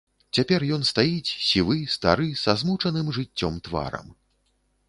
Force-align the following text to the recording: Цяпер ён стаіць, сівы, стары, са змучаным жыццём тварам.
Цяпер 0.37 0.63
ён 0.77 0.85
стаіць, 0.91 1.35
сівы, 1.49 1.77
стары, 1.97 2.27
са 2.45 2.57
змучаным 2.63 3.15
жыццём 3.19 3.61
тварам. 3.69 4.13